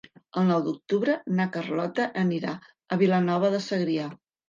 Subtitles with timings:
[0.41, 4.13] El nou d'octubre na Carlota anirà a Vilanova de Segrià.